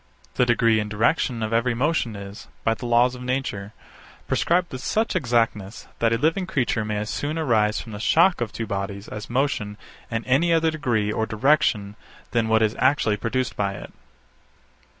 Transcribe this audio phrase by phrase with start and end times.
[0.33, 3.71] The degree and direction of every motion is, by the laws of nature,
[4.27, 8.41] prescribed with such exactness that a living creature may as soon arise from the shock
[8.41, 9.77] of two bodies as motion
[10.09, 11.95] in any other degree or direction
[12.31, 13.93] than what is actually produced by it.